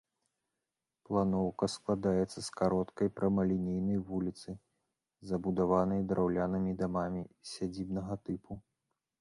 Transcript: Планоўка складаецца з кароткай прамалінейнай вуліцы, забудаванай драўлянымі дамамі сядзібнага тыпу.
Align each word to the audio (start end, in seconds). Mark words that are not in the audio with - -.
Планоўка 1.07 1.65
складаецца 1.73 2.39
з 2.45 2.45
кароткай 2.61 3.11
прамалінейнай 3.19 3.99
вуліцы, 4.09 4.49
забудаванай 5.33 6.01
драўлянымі 6.13 6.71
дамамі 6.81 7.21
сядзібнага 7.53 8.13
тыпу. 8.29 8.63